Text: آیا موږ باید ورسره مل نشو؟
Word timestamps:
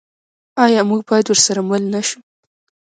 آیا 0.65 0.81
موږ 0.89 1.01
باید 1.09 1.25
ورسره 1.29 1.61
مل 1.69 1.83
نشو؟ 1.93 2.19